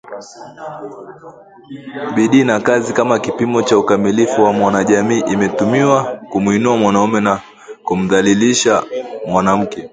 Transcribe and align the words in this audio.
Bidii 2.15 2.43
na 2.45 2.59
kazi 2.59 2.93
kama 2.93 3.19
kipimo 3.19 3.61
cha 3.63 3.77
ukamilifu 3.77 4.43
wa 4.43 4.53
mwanajami 4.53 5.19
imetumiwa 5.19 6.03
kumwinua 6.29 6.77
mwanamume 6.77 7.19
na 7.21 7.39
kumdhalilisha 7.83 8.83
mwanamke 9.27 9.89